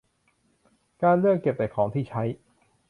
[1.03, 2.23] การเลือกเก็บแต่ของที่ใช้